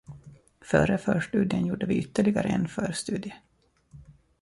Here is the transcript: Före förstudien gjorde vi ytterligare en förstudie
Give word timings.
Före 0.61 0.97
förstudien 0.97 1.65
gjorde 1.65 1.85
vi 1.85 1.95
ytterligare 1.97 2.49
en 2.49 2.67
förstudie 2.67 3.33